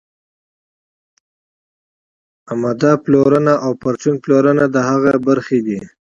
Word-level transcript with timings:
عمده 2.51 2.91
پلورنه 3.03 3.53
او 3.65 3.71
پرچون 3.81 4.15
پلورنه 4.23 4.65
د 4.69 4.77
هغې 4.89 5.15
برخې 5.27 5.59
دي 5.65 5.79